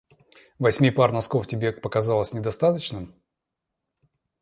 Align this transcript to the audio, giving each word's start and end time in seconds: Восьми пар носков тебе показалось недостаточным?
Восьми 0.57 0.89
пар 0.89 1.11
носков 1.11 1.45
тебе 1.45 1.71
показалось 1.73 2.33
недостаточным? 2.33 3.13